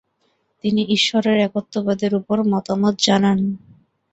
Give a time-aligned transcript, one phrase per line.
[0.63, 3.39] তিনি ঈশ্বরের একত্ববাদের উপর মতামত জানান।